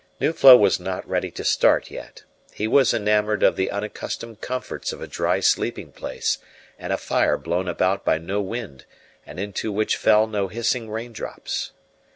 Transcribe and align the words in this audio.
Nuflo 0.19 0.57
was 0.57 0.79
not 0.79 1.07
ready 1.07 1.29
to 1.29 1.43
start 1.43 1.91
yet; 1.91 2.23
he 2.53 2.67
was 2.67 2.91
enamoured 2.91 3.43
of 3.43 3.55
the 3.55 3.69
unaccustomed 3.69 4.41
comforts 4.41 4.91
of 4.91 4.99
a 4.99 5.05
dry 5.05 5.39
sleeping 5.41 5.91
place 5.91 6.39
and 6.79 6.91
a 6.91 6.97
fire 6.97 7.37
blown 7.37 7.67
about 7.67 8.03
by 8.03 8.17
no 8.17 8.41
wind 8.41 8.85
and 9.27 9.39
into 9.39 9.71
which 9.71 9.97
fell 9.97 10.25
no 10.25 10.47
hissing 10.47 10.89
raindrops. 10.89 11.73